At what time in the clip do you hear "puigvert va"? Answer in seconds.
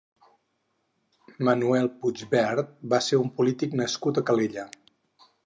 1.99-3.01